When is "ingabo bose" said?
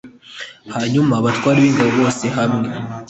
1.69-2.25